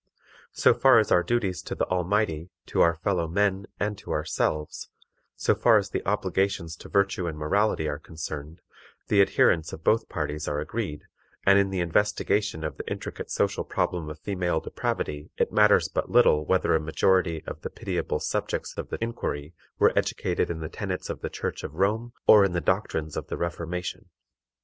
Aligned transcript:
So 0.53 0.73
far 0.73 0.97
as 0.97 1.11
our 1.11 1.21
duties 1.21 1.61
to 1.61 1.75
the 1.75 1.85
Almighty, 1.85 2.49
to 2.65 2.81
our 2.81 2.95
fellow 3.03 3.27
men, 3.27 3.67
and 3.79 3.99
to 3.99 4.11
ourselves 4.11 4.89
so 5.35 5.53
far 5.53 5.77
as 5.77 5.91
the 5.91 6.03
obligations 6.07 6.75
to 6.77 6.89
virtue 6.89 7.27
and 7.27 7.37
morality 7.37 7.87
are 7.87 7.99
concerned, 7.99 8.61
the 9.09 9.21
adherents 9.21 9.73
of 9.73 9.83
both 9.83 10.09
parties 10.09 10.47
are 10.47 10.59
agreed, 10.59 11.03
and 11.45 11.59
in 11.59 11.69
the 11.69 11.81
investigation 11.81 12.63
of 12.63 12.77
the 12.77 12.89
intricate 12.91 13.29
social 13.29 13.63
problem 13.63 14.09
of 14.09 14.17
female 14.17 14.59
depravity 14.59 15.29
it 15.37 15.53
matters 15.53 15.87
but 15.87 16.09
little 16.09 16.47
whether 16.47 16.73
a 16.73 16.79
majority 16.79 17.43
of 17.45 17.61
the 17.61 17.69
pitiable 17.69 18.19
subjects 18.19 18.73
of 18.79 18.89
the 18.89 18.97
inquiry 19.03 19.53
were 19.77 19.93
educated 19.95 20.49
in 20.49 20.61
the 20.61 20.67
tenets 20.67 21.11
of 21.11 21.21
the 21.21 21.29
Church 21.29 21.63
of 21.63 21.75
Rome 21.75 22.11
or 22.25 22.43
in 22.43 22.53
the 22.53 22.59
doctrines 22.59 23.15
of 23.15 23.27
the 23.27 23.37
Reformation. 23.37 24.09